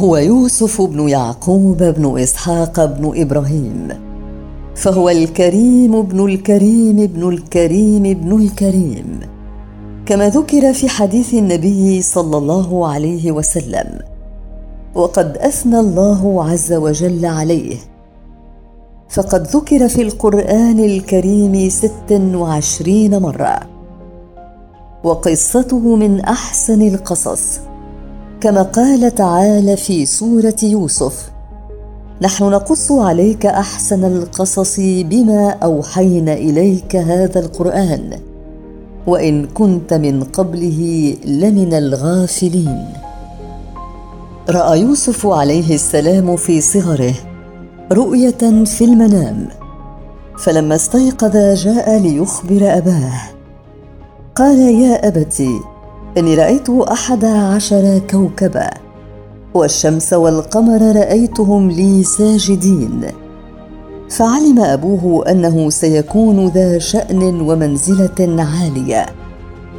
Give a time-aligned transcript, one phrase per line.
[0.00, 3.88] هو يوسف بن يعقوب بن إسحاق بن إبراهيم
[4.74, 9.20] فهو الكريم ابن الكريم ابن الكريم ابن الكريم
[10.06, 13.98] كما ذكر في حديث النبي صلى الله عليه وسلم
[14.94, 17.76] وقد أثنى الله عز وجل عليه
[19.08, 23.60] فقد ذكر في القرآن الكريم ست وعشرين مرة
[25.04, 27.69] وقصته من أحسن القصص.
[28.40, 31.30] كما قال تعالى في سورة يوسف
[32.22, 38.20] نحن نقص عليك أحسن القصص بما أوحينا إليك هذا القرآن
[39.06, 42.84] وإن كنت من قبله لمن الغافلين.
[44.50, 47.14] رأى يوسف عليه السلام في صغره
[47.92, 49.48] رؤية في المنام
[50.38, 53.20] فلما استيقظ جاء ليخبر أباه.
[54.36, 55.42] قال يا ابت
[56.20, 58.70] إني رأيت أحد عشر كوكبا
[59.54, 63.00] والشمس والقمر رأيتهم لي ساجدين.
[64.10, 69.06] فعلم أبوه أنه سيكون ذا شأن ومنزلة عالية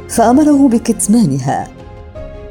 [0.08, 1.68] فأمره بكتمانها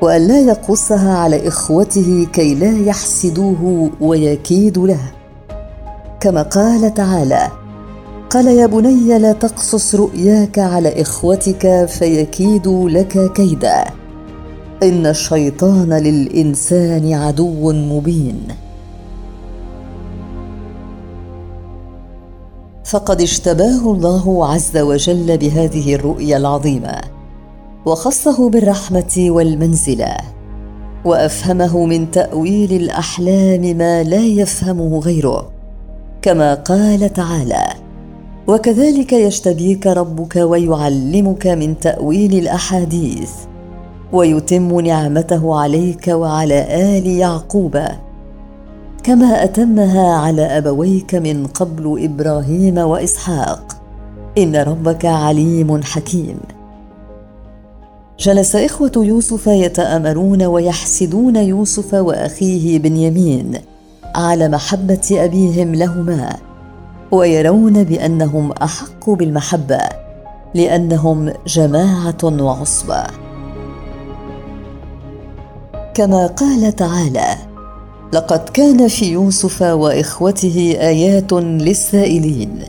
[0.02, 5.12] والا يقصها على إخوته كي لا يحسدوه ويكيدوا له.
[6.20, 7.48] كما قال تعالى
[8.32, 13.86] قال يا بني لا تقصص رؤياك على إخوتك فيكيدوا لك كيدا.
[14.84, 18.48] إن الشيطان للإنسان عدو مبين.
[22.86, 27.02] فقد اشتباه الله عز وجل بهذه الرؤيا العظيمة
[27.86, 30.18] وخصه بالرحمة والمنزلة
[31.06, 35.52] وأفهمه من تأويل الأحلام ما لا يفهمه غيره
[36.22, 37.81] كما قال تعالى
[38.48, 43.32] وكذلك يجتبيك ربك ويعلمك من تأويل الأحاديث
[44.14, 47.80] ويتم نعمته عليك وعلى آل يعقوب.
[49.04, 53.82] كما أتمها على أبويك من قبل إبراهيم وإسحاق.
[54.38, 56.38] إن ربك عليم حكيم.
[58.20, 63.58] جلس إخوة يوسف يتآمرون ويحسدون يوسف وأخيه بنيامين
[64.16, 66.51] على محبة أبيهم لهما.
[67.12, 69.80] ويرون بأنهم أحق بالمحبة
[70.54, 73.04] لأنهم جماعة وعصبه
[75.94, 77.36] كما قال تعالى
[78.14, 82.64] لقد كان في يوسف وإخوته آيات للسائلين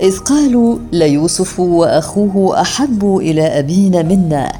[0.00, 4.52] إذ قالوا ليوسف وأخوه أحب إلى أبينا منا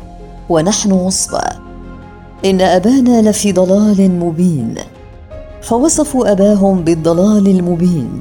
[0.49, 1.43] ونحن عصبه
[2.45, 4.75] إن أبانا لفي ضلال مبين.
[5.63, 8.21] فوصفوا أباهم بالضلال المبين.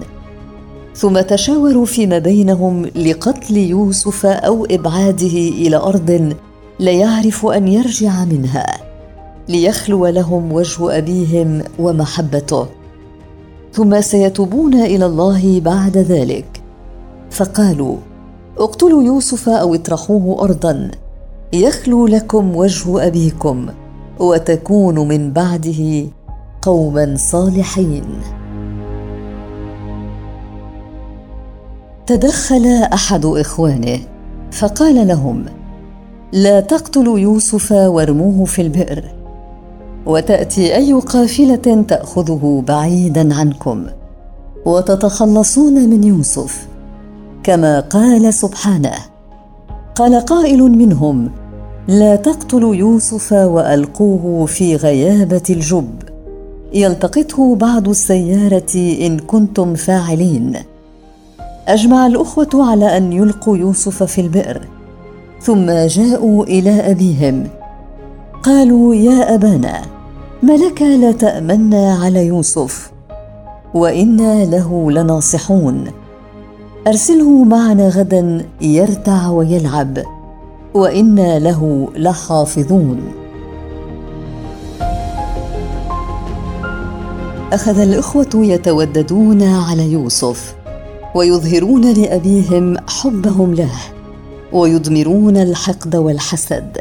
[0.96, 6.36] ثم تشاوروا فيما بينهم لقتل يوسف أو إبعاده إلى أرض
[6.80, 8.78] لا يعرف أن يرجع منها
[9.50, 12.68] ليخلو لهم وجه أبيهم ومحبته.
[13.74, 16.62] ثم سيتوبون إلى الله بعد ذلك.
[17.32, 17.96] فقالوا
[18.58, 20.92] اقتلوا يوسف أو اطرحوه ارضا
[21.54, 23.68] يخلو لكم وجه أبيكم
[24.20, 26.06] وتكونوا من بعده
[26.62, 28.04] قوما صالحين.
[32.16, 34.00] تدخل أحد إخوانه
[34.52, 35.46] فقال لهم
[36.34, 39.04] لا تقتلوا يوسف وارموه في البئر
[40.06, 43.86] وتأتي أي قافلة تأخذه بعيدا عنكم
[44.66, 46.68] وتتخلصون من يوسف
[47.44, 48.96] كما قال سبحانه.
[49.96, 51.32] قال قائل منهم
[51.88, 55.90] لا تقتلوا يوسف وألقوه في غيابة الجب
[56.74, 60.71] يلتقطه بعض السيارة إن كنتم فاعلين.
[61.68, 64.62] أجمع الأخوة على أن يلقوا يوسف في البئر.
[65.42, 67.48] ثم جاءوا إلى أبيهم.
[68.44, 69.82] قالوا يا أبانا
[70.44, 72.92] ما لك لا تأمنا على يوسف
[73.74, 75.88] وإنا له لناصحون.
[76.88, 79.98] أرسله معنا غدا يرتع ويلعب
[80.74, 83.02] وإنا له لحافظون.
[87.54, 90.61] أخذ الأخوة يتوددون على يوسف.
[91.16, 93.72] ويظهرون لأبيهم حبهم له
[94.54, 96.78] ويضمرون الحقد والحسد.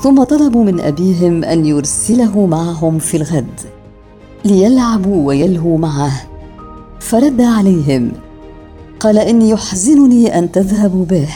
[0.00, 3.60] ثم طلبوا من أبيهم أن يرسله معهم في الغد
[4.44, 6.12] ليلعبوا ويلهوا معه.
[7.00, 8.12] فرد عليهم
[9.00, 11.28] قال اني يحزنني أن تذهبوا به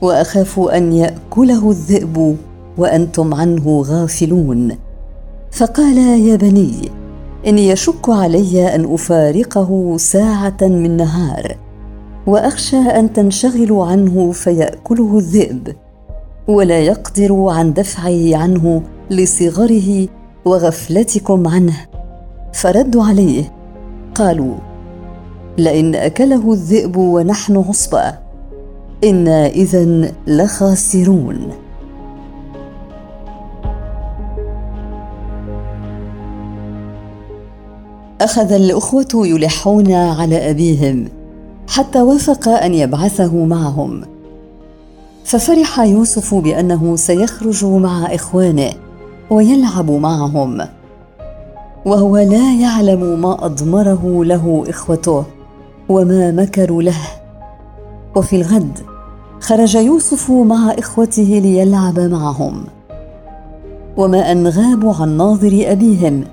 [0.00, 2.36] وأخاف أن يأكله الذئب
[2.78, 4.76] وأنتم عنه غافلون.
[5.52, 6.99] فقال يا بني
[7.46, 11.56] اني يشك علي أن أفارقه ساعة من نهار
[12.26, 15.76] وأخشى أن تنشغلوا عنه فيأكله الذئب
[16.48, 20.08] ولا يقدر عن دفعه عنه لصغره
[20.44, 21.76] وغفلتكم عنه.
[22.52, 23.52] فردوا عليه
[24.14, 24.54] قالوا
[25.58, 28.14] لئن أكله الذئب ونحن عصبه
[29.04, 31.52] إنا اذا لخاسرون.
[38.20, 41.08] أخذ الأخوة يلحون على أبيهم
[41.68, 44.00] حتى وافق أن يبعثه معهم.
[45.24, 48.72] ففرح يوسف بأنه سيخرج مع إخوانه
[49.30, 50.60] ويلعب معهم.
[51.84, 55.24] وهو لا يعلم ما أضمره له إخوته
[55.88, 57.00] وما مكروا له.
[58.16, 58.78] وفي الغد
[59.40, 62.64] خرج يوسف مع إخوته ليلعب معهم.
[63.96, 66.24] وما أن غابوا عن ناظر أبيهم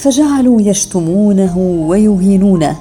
[0.00, 2.76] فجعلوا يشتمونه ويهينونه.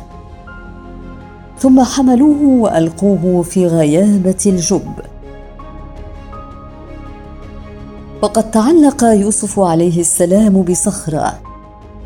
[1.60, 4.92] ثم حملوه وألقوه في غيابة الجب.
[8.22, 11.40] وقد تعلق يوسف عليه السلام بصخرة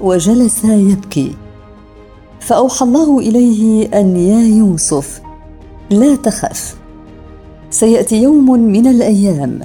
[0.01, 1.35] وجلس يبكي.
[2.39, 5.21] فأوحى الله إليه أن يا يوسف
[5.89, 6.75] لا تخف.
[7.69, 9.59] سيأتي يوم من الأيام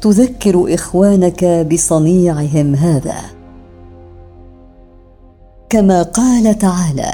[0.00, 3.41] تذكر إخوانك بصنيعهم هذا.
[5.72, 7.12] كما قال تعالى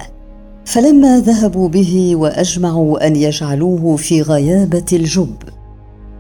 [0.65, 5.37] فلما ذهبوا به وأجمعوا أن يجعلوه في غيابة الجب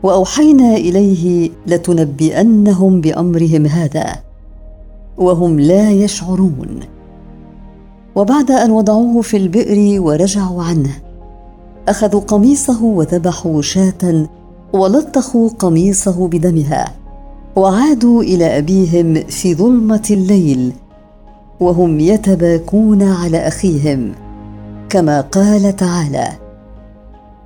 [0.02, 4.16] وأوحينا إليه لتنبئنهم بأمرهم هذا
[5.18, 6.80] وهم لا يشعرون.
[8.16, 10.90] وبعد أن وضعوه في البئر ورجعوا عنه
[11.88, 14.26] أخذوا قميصه وذبحوا شاة
[14.72, 16.94] ولطخوا قميصه بدمها
[17.56, 20.72] وعادوا إلى أبيهم في ظلمة الليل
[21.60, 24.12] وهم يتباكون على أخيهم
[24.88, 26.28] كما قال تعالى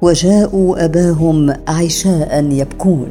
[0.03, 3.09] وجاءوا أباهم عشاء يبكون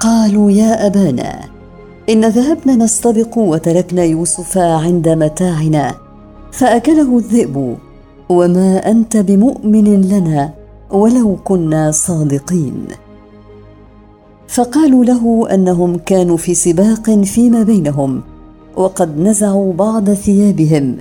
[0.00, 1.40] قالوا يا أبانا
[2.08, 5.94] إن ذهبنا نستبق وتركنا يوسف عند متاعنا
[6.52, 7.76] فأكله الذئب
[8.28, 10.50] وما أنت بمؤمن لنا
[10.90, 12.86] ولو كنا صادقين
[14.48, 18.22] فقالوا له أنهم كانوا في سباق فيما بينهم
[18.76, 20.96] وقد نزعوا بعض ثيابهم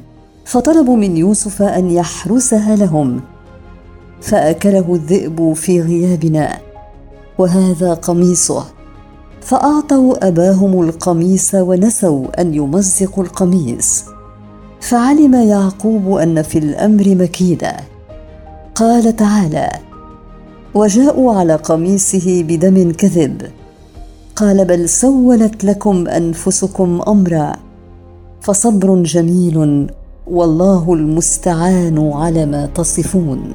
[0.46, 3.22] فطلبوا من يوسف أن يحرسها لهم
[4.22, 6.58] فأكله الذئب في غيابنا
[7.38, 8.66] وهذا قميصه.
[9.42, 14.04] فأعطوا أباهم القميص ونسوا أن يمزقوا القميص.
[14.82, 17.76] فعلم يعقوب أن في الأمر مكيده
[18.76, 19.70] قال تعالى
[20.76, 23.42] وجاءوا على قميصه بدم كذب.
[24.36, 27.56] قال بل سولت لكم أنفسكم أمرا
[28.42, 29.88] فصبر جميل
[30.28, 33.54] والله المستعان على ما تصفون.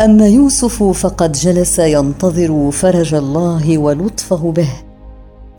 [0.00, 4.68] أما يوسف فقد جلس ينتظر فرج الله ولطفه به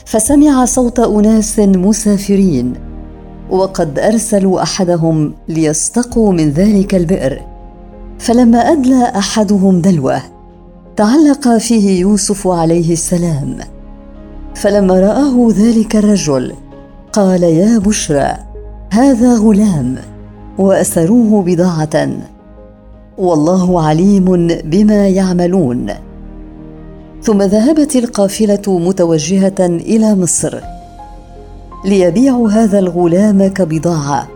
[0.06, 2.74] فسمع صوت أناس مسافرين
[3.50, 7.49] وقد أرسلوا أحدهم ليستقوا من ذلك البئر.
[8.20, 10.22] فلما أدلى أحدهم دلوه
[10.96, 13.58] تعلق فيه يوسف عليه السلام.
[14.56, 16.54] فلما رآه ذلك الرجل
[17.14, 18.32] قال يا بشرى
[18.92, 19.96] هذا غلام
[20.58, 22.10] وأسروه بضاعة.
[23.18, 25.88] والله عليم بما يعملون.
[27.24, 30.60] ثم ذهبت القافلة متوجهة إلى مصر
[31.86, 34.28] ليبيعوا هذا الغلام كبضاعة.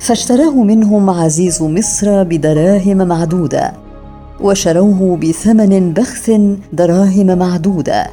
[0.00, 3.72] فاشتراه منهم عزيز مصر بدراهم معدودة
[4.40, 6.30] وشروه بثمن بخس
[6.72, 8.06] دراهم معدودة.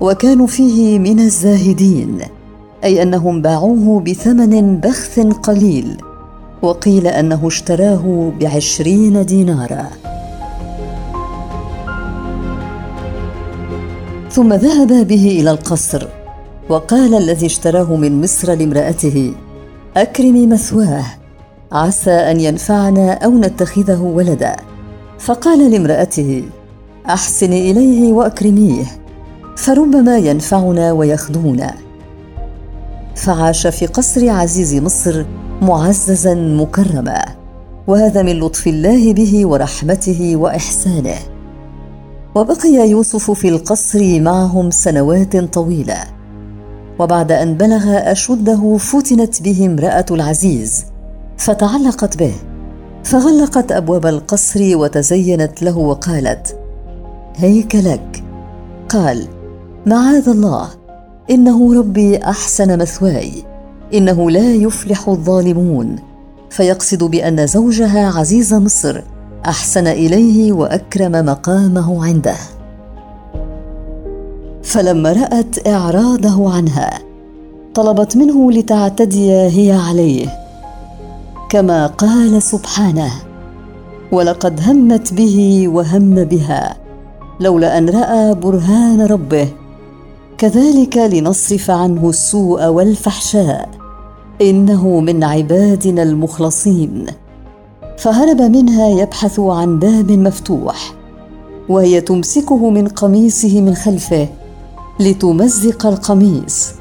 [0.00, 2.18] وكانوا فيه من الزاهدين
[2.84, 5.96] أي أنهم باعوه بثمن بخس قليل
[6.62, 9.86] وقيل أنه اشتراه بعشرين دينارا.
[14.30, 16.06] ثم ذهب به إلى القصر
[16.68, 19.32] وقال الذي اشتراه من مصر لامرأته
[19.96, 21.04] اكرمي مثواه
[21.72, 24.56] عسى أن ينفعنا أو نتخذه ولدا.
[25.18, 26.44] فقال لامرأته
[27.06, 28.84] احسني إليه وأكرميه
[29.56, 31.74] فربما ينفعنا ويخدمنا.
[33.16, 35.24] فعاش في قصر عزيز مصر
[35.62, 37.24] معززا مكرما
[37.86, 41.18] وهذا من لطف الله به ورحمته وإحسانه.
[42.34, 46.19] وبقي يوسف في القصر معهم سنوات طويلة.
[47.00, 50.84] وبعد أن بلغ أشده فتنت به امرأة العزيز
[51.36, 52.34] فتعلقت به
[53.04, 56.56] فغلقت أبواب القصر وتزينت له وقالت
[57.36, 58.24] هيك لك.
[58.88, 59.26] قال
[59.86, 60.68] معاذ الله
[61.30, 63.32] إنه ربي أحسن مثواي
[63.94, 65.96] إنه لا يفلح الظالمون
[66.50, 69.02] فيقصد بأن زوجها عزيز مصر
[69.46, 72.36] أحسن إليه وأكرم مقامه عنده.
[74.70, 76.98] فلما رأت إعراضه عنها
[77.74, 80.28] طلبت منه لتعتدي هي عليه.
[81.50, 83.10] كما قال سبحانه
[84.12, 86.76] ولقد همت به وهم بها
[87.40, 89.48] لولا أن رأى برهان ربه.
[90.38, 93.68] كذلك لنصرف عنه السوء والفحشاء
[94.40, 97.06] إنه من عبادنا المخلصين.
[97.98, 100.94] فهرب منها يبحث عن باب مفتوح
[101.68, 104.28] وهي تمسكه من قميصه من خلفه.
[105.00, 106.72] لتمزق القميص.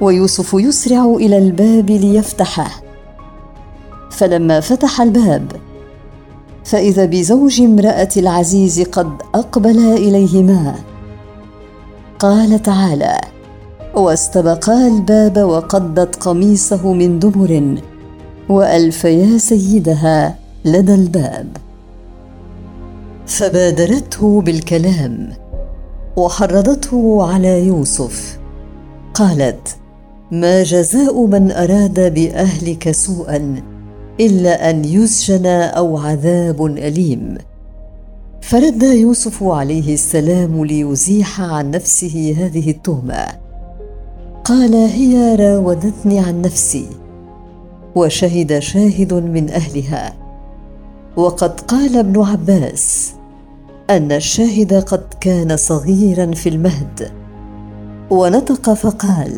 [0.00, 2.82] ويوسف يسرع إلى الباب ليفتحه.
[4.10, 5.52] فلما فتح الباب
[6.64, 10.74] فإذا بزوج امرأة العزيز قد أقبل إليهما.
[12.18, 13.20] قال تعالى
[13.94, 17.76] واستبقا الباب وقدت قميصه من دبر
[18.48, 21.56] والفيا سيدها لدى الباب.
[23.26, 25.32] فبادرته بالكلام.
[26.16, 28.38] وحرضته على يوسف.
[29.14, 29.76] قالت
[30.30, 33.62] ما جزاء من أراد بأهلك سوءا
[34.20, 37.38] إلا أن يسجن أو عذاب أليم.
[38.40, 43.26] فرد يوسف عليه السلام ليزيح عن نفسه هذه التهمة.
[44.44, 46.86] قال هي راودتني عن نفسي.
[47.94, 50.12] وشهد شاهد من أهلها.
[51.16, 53.15] وقد قال ابن عباس
[53.90, 57.12] أن الشاهد قد كان صغيرا في المهد.
[58.10, 59.32] ونطق فقال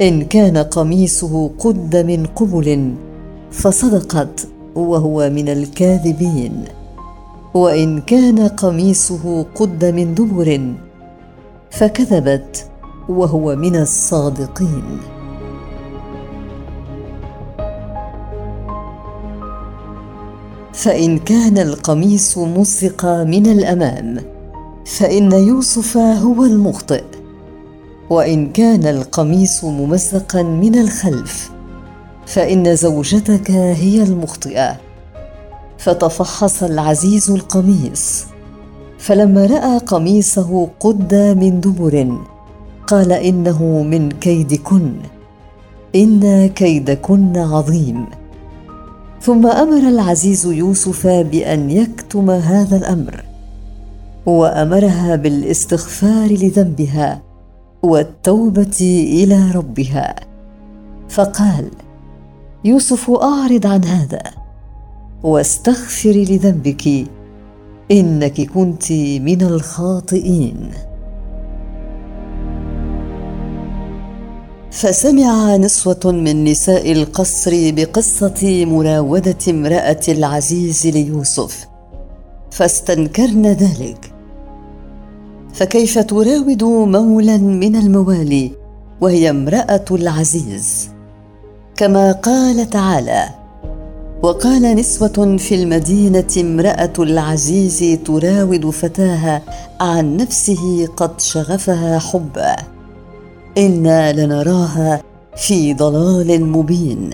[0.00, 2.94] إن كان قميصه قد من قبل
[3.50, 6.64] فصدقت وهو من الكاذبين.
[7.54, 10.74] وإن كان قميصه قد من دبر
[11.70, 12.66] فكذبت
[13.08, 15.15] وهو من الصادقين.
[20.76, 24.16] فإن كان القميص مزق من الأمام
[24.86, 27.04] فإن يوسف هو المخطئ.
[28.10, 31.50] وإن كان القميص ممزقا من الخلف
[32.26, 34.76] فإن زوجتك هي المخطئة.
[35.78, 38.24] فتفحص العزيز القميص.
[38.98, 42.18] فلما رأى قميصه قد من دبر
[42.86, 44.92] قال إنه من كيدكن.
[45.94, 48.06] إن كيدكن عظيم.
[49.26, 53.24] ثم أمر العزيز يوسف بأن يكتم هذا الأمر
[54.26, 57.22] وأمرها بالاستغفار لذنبها
[57.82, 60.14] والتوبة إلى ربها.
[61.08, 61.70] فقال
[62.64, 64.22] يوسف أعرض عن هذا
[65.22, 67.06] واستغفري لذنبك
[67.90, 70.70] إنك كنت من الخاطئين.
[74.76, 81.68] فسمع نسوة من نساء القصر بقصة مراودة امرأة العزيز ليوسف
[82.50, 84.12] فاستنكرن ذلك.
[85.54, 88.52] فكيف تراود مولا من الموالي
[89.00, 90.88] وهي امرأة العزيز؟
[91.76, 93.28] كما قال تعالى
[94.22, 99.42] وقال نسوة في المدينة امرأة العزيز تراود فتاها
[99.80, 102.75] عن نفسه قد شغفها حبا.
[103.58, 105.02] إنا لنراها
[105.36, 107.10] في ضلال مبين.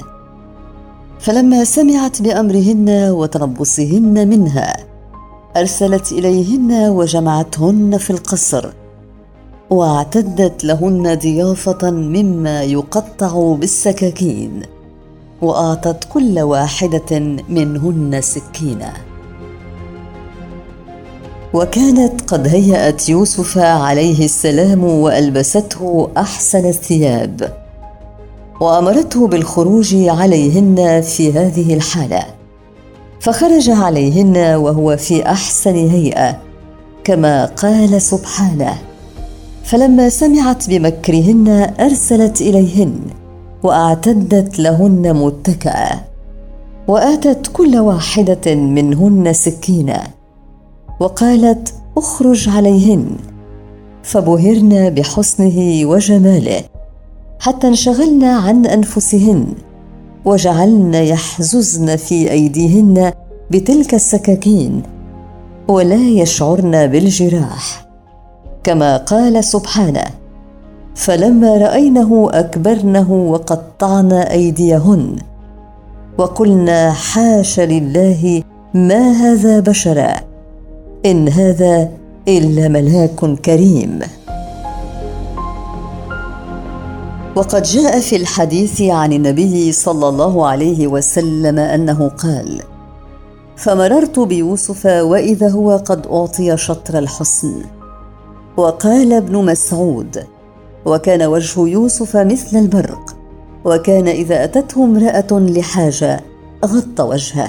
[1.21, 4.77] فلما سمعت بأمرهن وتربصهن منها
[5.57, 8.73] أرسلت إليهن وجمعتهن في القصر
[9.71, 14.63] واعتدت لهن ضيافة مما يقطع بالسكاكين
[15.43, 17.19] واعطت كل واحدة
[17.49, 18.93] منهن سكينا
[21.55, 27.53] وكانت قد هيأت يوسف عليه السلام وألبسته أحسن الثياب.
[28.61, 32.23] وأمرته بالخروج عليهن في هذه الحالة.
[33.21, 36.39] فخرج عليهن وهو في أحسن هيئة
[37.05, 38.75] كما قال سبحانه.
[39.65, 43.01] فلما سمعت بمكرهن أرسلت إليهن
[43.63, 46.01] وأعتدت لهن متكأ
[46.89, 50.03] وآتت كل واحدة منهن سكينا
[51.01, 53.07] وقالت اخرج عليهن.
[54.03, 56.61] فبهرن بحسنه وجماله
[57.41, 59.47] حتى انشغلن عن أنفسهن
[60.25, 63.13] وجعلن يحززن في أيديهن
[63.51, 64.83] بتلك السكاكين
[65.69, 67.87] ولا يشعرن بالجراح.
[68.65, 70.05] كما قال سبحانه
[70.95, 75.17] فلما رأينه أكبرنه وقطعن أيديهن
[76.19, 78.43] وقلنا حاش لله
[78.75, 80.32] ما هذا بشرا.
[81.07, 81.91] إن هذا
[82.29, 83.99] إلا ملاك كريم.
[87.37, 92.63] وقد جاء في الحديث عن النبي صلى الله عليه وسلم أنه قال
[93.57, 97.55] فمررت بيوسف وإذا هو قد أعطي شطر الحسن
[98.57, 100.25] وقال ابن مسعود
[100.87, 103.17] وكان وجه يوسف مثل البرق
[103.65, 106.21] وكان إذا أتته امرأة لحاجة
[106.65, 107.49] غطى وجهه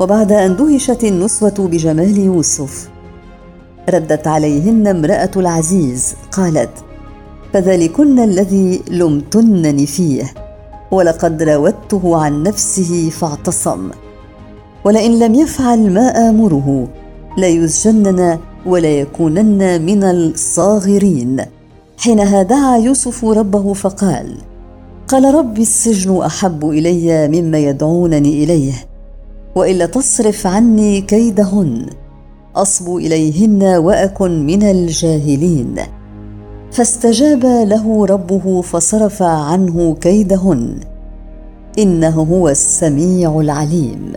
[0.00, 2.88] وبعد أن دهشت النسوه بجمال يوسف.
[3.90, 6.70] ردت عليهن امرأة العزيز قالت
[7.52, 10.34] فذلكن الذي لمتنني فيه
[10.90, 13.90] ولقد راودته عن نفسه فاعتصم.
[14.84, 16.88] ولئن لم يفعل ما آمره
[17.38, 21.44] ليسجنن وليكونن من الصاغرين.
[21.98, 24.36] حينها دعا يوسف ربه فقال
[25.08, 28.72] قال رب السجن أحب إلي مما يدعونني إليه
[29.58, 31.86] وإلا تصرف عني كيدهن.
[32.56, 35.74] أصب إليهن وأكن من الجاهلين.
[36.72, 40.80] فاستجاب له ربه فصرف عنه كيدهن.
[41.78, 44.12] إنه هو السميع العليم.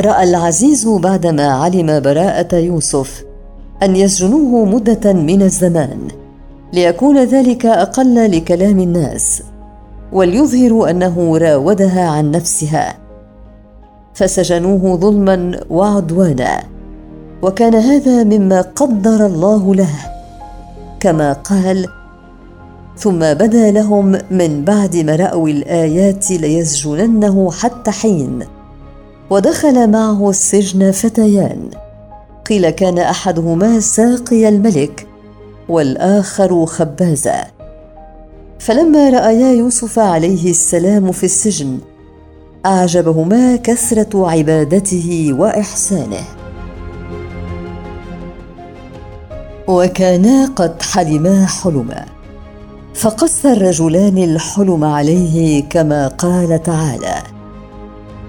[0.00, 3.24] رأى العزيز بعدما علم براءة يوسف
[3.82, 6.08] أن يسجنوه مدة من الزمان
[6.72, 9.42] ليكون ذلك أقل لكلام الناس.
[10.12, 12.94] وليظهروا أنه راودها عن نفسها.
[14.14, 16.62] فسجنوه ظلما وعدوانا.
[17.42, 19.94] وكان هذا مما قدر الله له
[21.00, 21.86] كما قال
[22.96, 28.44] ثم بدا لهم من بعد ما راوا الآيات ليسجننه حتى حين.
[29.30, 31.70] ودخل معه السجن فتيان.
[32.48, 35.06] قيل كان أحدهما ساقي الملك
[35.68, 37.61] والآخر خبازا.
[38.62, 41.78] فلما رأيا يوسف عليه السلام في السجن
[42.66, 46.24] أعجبهما كثرة عبادته وإحسانه.
[49.68, 52.04] وكانا قد حلما حلما.
[52.94, 57.14] فقص الرجلان الحلم عليه كما قال تعالى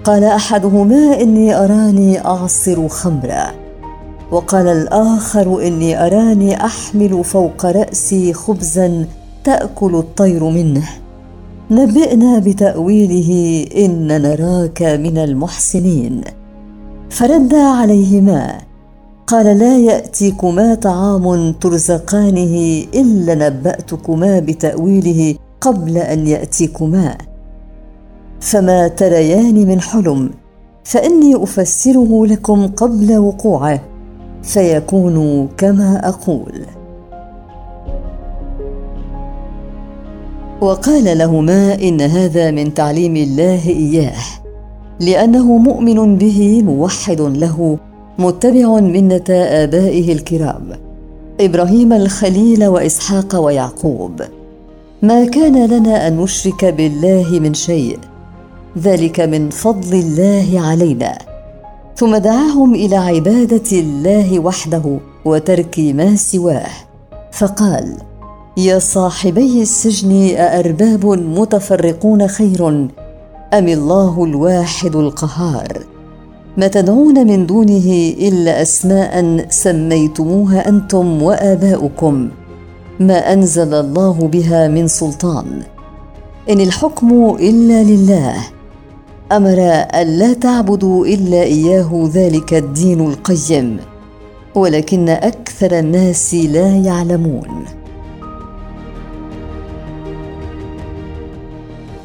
[0.04, 3.54] قال أحدهما إني أراني أعصر خمرا.
[4.30, 9.06] وقال الآخر إني أراني أحمل فوق رأسي خبزا
[9.44, 10.88] تأكل الطير منه.
[11.70, 16.20] نبئنا بتأويله إن نراك من المحسنين.
[17.10, 18.58] فرد عليهما.
[19.26, 27.18] قال لا يأتيكما طعام ترزقانه إلا نبأتكما بتأويله قبل أن يأتيكما.
[28.40, 30.30] فما تريان من حلم.
[30.84, 33.80] فإني أفسره لكم قبل وقوعه.
[34.42, 36.83] فيكون كما أقول.
[40.64, 44.22] وقال لهما إن هذا من تعليم الله إياه
[45.00, 47.78] لأنه مؤمن به موحد له
[48.18, 50.68] متبع منة آبائه الكرام
[51.40, 54.22] إبراهيم الخليل وإسحاق ويعقوب.
[55.02, 57.98] ما كان لنا أن نشرك بالله من شيء
[58.78, 61.18] ذلك من فضل الله علينا.
[61.96, 66.70] ثم دعاهم إلى عبادة الله وحده وترك ما سواه
[67.32, 67.96] فقال
[68.56, 72.68] يا صاحبي السجن أأرباب متفرقون خير
[73.54, 75.78] أم الله الواحد القهار؟
[76.56, 82.28] ما تدعون من دونه إلا أسماء سميتموها أنتم وآباؤكم
[83.00, 85.62] ما أنزل الله بها من سلطان.
[86.50, 88.34] إن الحكم إلا لله
[89.32, 89.58] أمر
[89.94, 93.76] الا تعبدوا إلا إياه ذلك الدين القيم
[94.54, 97.83] ولكن أكثر الناس لا يعلمون.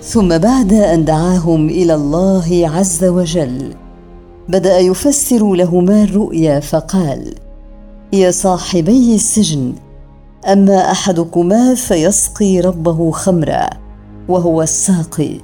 [0.10, 3.74] ثم بعد أن دعاهم إلى الله عز وجل
[4.48, 7.36] بدأ يفسر لهما الرؤيا فقال
[8.14, 9.74] يا صاحبي السجن
[10.48, 13.70] أما أحدكما فيسقي ربه خمرا
[14.30, 15.36] وهو الساقي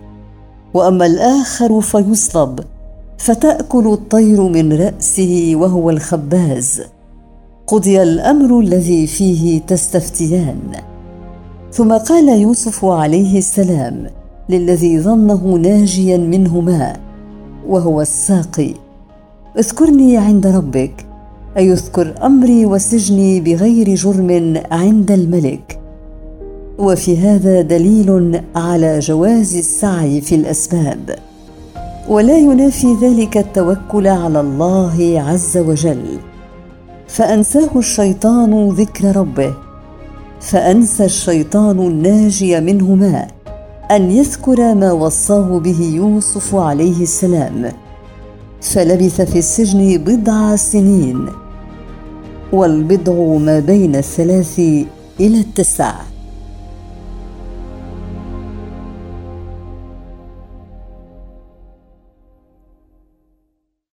[0.73, 2.60] وأما الآخر فيصلب
[3.17, 6.82] فتأكل الطير من رأسه وهو الخباز.
[7.67, 10.71] قضي الأمر الذي فيه تستفتيان.
[11.71, 16.93] ثم قال يوسف عليه السلام للذي ظنه ناجيا منهما
[17.67, 18.73] وهو الساقي.
[19.60, 21.05] اذكرني عند ربك
[21.58, 25.79] اي اذكر أمري وسجني بغير جرم عند الملك.
[26.77, 31.15] وفي هذا دليل على جواز السعي في الأسباب.
[32.10, 36.05] ولا ينافي ذلك التوكل على الله عز وجل.
[37.08, 39.53] فأنساه الشيطان ذكر ربه
[40.39, 43.27] فأنسى الشيطان الناجي منهما.
[43.91, 47.71] أن يذكر ما وصاه به يوسف عليه السلام.
[48.62, 51.30] فلبث في السجن بضع سنين
[52.54, 54.60] والبضع ما بين الثلاث
[55.19, 55.93] إلى التسع.